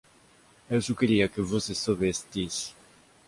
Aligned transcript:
Eu 0.67 0.81
só 0.81 0.95
queria 0.95 1.29
que 1.29 1.41
você 1.43 1.75
soubesse 1.75 2.25
disso. 2.31 2.75